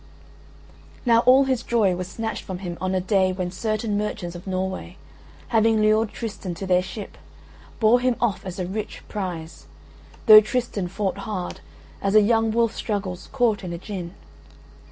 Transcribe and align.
Now 1.05 1.19
all 1.27 1.43
his 1.43 1.61
joy 1.61 1.93
was 1.95 2.07
snatched 2.07 2.41
from 2.41 2.57
him 2.65 2.75
on 2.81 2.95
a 2.95 2.99
day 2.99 3.31
when 3.31 3.51
certain 3.51 3.99
merchants 3.99 4.35
of 4.35 4.47
Norway, 4.47 4.97
having 5.49 5.79
lured 5.79 6.09
Tristan 6.09 6.55
to 6.55 6.65
their 6.65 6.81
ship, 6.81 7.19
bore 7.79 7.99
him 7.99 8.15
off 8.19 8.43
as 8.43 8.57
a 8.57 8.65
rich 8.65 9.03
prize, 9.07 9.67
though 10.25 10.41
Tristan 10.41 10.87
fought 10.87 11.19
hard, 11.19 11.61
as 12.01 12.15
a 12.15 12.21
young 12.21 12.49
wolf 12.49 12.75
struggles, 12.75 13.29
caught 13.31 13.63
in 13.63 13.73
a 13.73 13.77
gin. 13.77 14.15